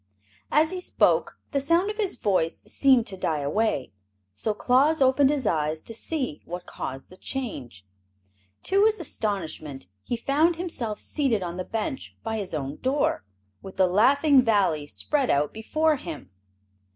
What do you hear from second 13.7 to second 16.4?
the Laughing Valley spread out before him.